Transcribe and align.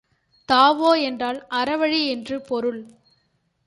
Tao 0.49 1.01
என்றால் 1.01 1.47
அறவழி 1.49 2.07
என்று 2.07 2.41
பொருள். 2.41 2.81